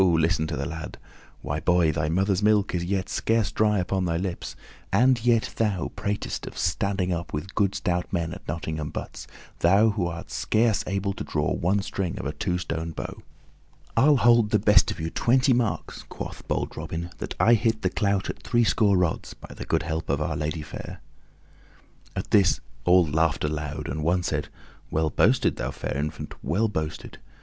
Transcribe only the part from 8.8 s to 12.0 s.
butts, thou who art scarce able to draw one